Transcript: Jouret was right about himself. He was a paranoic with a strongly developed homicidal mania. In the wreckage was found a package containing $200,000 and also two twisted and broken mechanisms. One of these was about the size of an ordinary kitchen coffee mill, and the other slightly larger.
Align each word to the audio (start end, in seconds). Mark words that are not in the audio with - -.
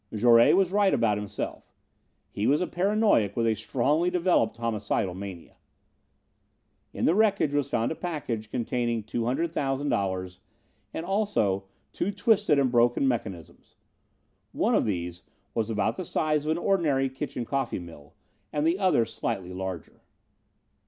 Jouret 0.15 0.55
was 0.55 0.71
right 0.71 0.95
about 0.95 1.19
himself. 1.19 1.75
He 2.31 2.47
was 2.47 2.59
a 2.59 2.65
paranoic 2.65 3.37
with 3.37 3.45
a 3.45 3.53
strongly 3.53 4.09
developed 4.09 4.57
homicidal 4.57 5.13
mania. 5.13 5.57
In 6.91 7.05
the 7.05 7.13
wreckage 7.13 7.53
was 7.53 7.69
found 7.69 7.91
a 7.91 7.95
package 7.95 8.49
containing 8.49 9.03
$200,000 9.03 10.39
and 10.95 11.05
also 11.05 11.65
two 11.93 12.11
twisted 12.11 12.57
and 12.57 12.71
broken 12.71 13.07
mechanisms. 13.07 13.75
One 14.53 14.73
of 14.73 14.85
these 14.85 15.21
was 15.53 15.69
about 15.69 15.97
the 15.97 16.03
size 16.03 16.47
of 16.47 16.51
an 16.53 16.57
ordinary 16.57 17.07
kitchen 17.07 17.45
coffee 17.45 17.77
mill, 17.77 18.15
and 18.51 18.65
the 18.65 18.79
other 18.79 19.05
slightly 19.05 19.53
larger. 19.53 20.01